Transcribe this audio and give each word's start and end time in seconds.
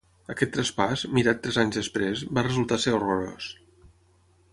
Aquest 0.33 0.51
traspàs, 0.53 1.03
mirat 1.17 1.43
tres 1.43 1.59
anys 1.63 1.77
després, 1.79 2.23
va 2.39 2.45
resultar 2.47 2.81
ser 2.87 2.95
horrorós. 2.97 3.51